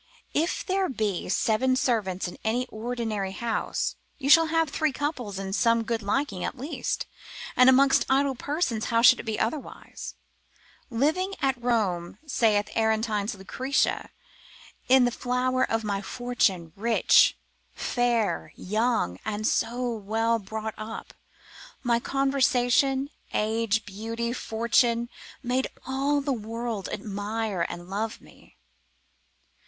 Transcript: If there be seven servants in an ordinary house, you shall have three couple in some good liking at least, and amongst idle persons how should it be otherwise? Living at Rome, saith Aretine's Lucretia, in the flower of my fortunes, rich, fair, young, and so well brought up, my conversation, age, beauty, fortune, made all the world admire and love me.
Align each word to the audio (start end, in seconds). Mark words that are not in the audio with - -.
If 0.33 0.65
there 0.65 0.89
be 0.89 1.29
seven 1.29 1.75
servants 1.75 2.27
in 2.27 2.39
an 2.43 2.65
ordinary 2.69 3.33
house, 3.33 3.95
you 4.17 4.31
shall 4.31 4.47
have 4.47 4.69
three 4.71 4.91
couple 4.91 5.29
in 5.39 5.53
some 5.53 5.83
good 5.83 6.01
liking 6.01 6.43
at 6.43 6.57
least, 6.57 7.05
and 7.55 7.69
amongst 7.69 8.07
idle 8.09 8.33
persons 8.33 8.85
how 8.85 9.03
should 9.03 9.19
it 9.19 9.27
be 9.27 9.39
otherwise? 9.39 10.15
Living 10.89 11.35
at 11.39 11.61
Rome, 11.61 12.17
saith 12.25 12.69
Aretine's 12.75 13.35
Lucretia, 13.35 14.09
in 14.89 15.05
the 15.05 15.11
flower 15.11 15.69
of 15.71 15.83
my 15.83 16.01
fortunes, 16.01 16.71
rich, 16.75 17.37
fair, 17.75 18.53
young, 18.55 19.19
and 19.23 19.45
so 19.45 19.87
well 19.91 20.39
brought 20.39 20.73
up, 20.79 21.13
my 21.83 21.99
conversation, 21.99 23.11
age, 23.35 23.85
beauty, 23.85 24.33
fortune, 24.33 25.09
made 25.43 25.67
all 25.85 26.21
the 26.21 26.33
world 26.33 26.89
admire 26.91 27.67
and 27.69 27.87
love 27.87 28.19
me. 28.19 28.55